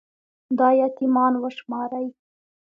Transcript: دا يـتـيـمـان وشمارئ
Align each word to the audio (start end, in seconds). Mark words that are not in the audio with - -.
دا 0.59 0.69
يـتـيـمـان 0.79 1.33
وشمارئ 1.43 2.07